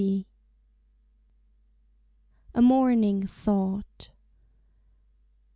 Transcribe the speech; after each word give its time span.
A 2.55 2.61
MORNING 2.63 3.27
THOUGHT. 3.27 4.09